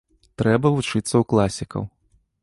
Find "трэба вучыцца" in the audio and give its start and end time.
0.41-1.13